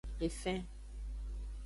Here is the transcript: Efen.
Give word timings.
Efen. 0.19 0.63